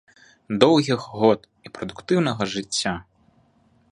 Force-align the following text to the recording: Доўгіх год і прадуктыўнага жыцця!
Доўгіх 0.63 1.01
год 1.17 1.39
і 1.69 1.73
прадуктыўнага 1.77 2.43
жыцця! 2.57 2.93